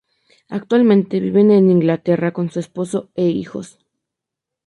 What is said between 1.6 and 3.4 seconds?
Inglaterra con su esposo e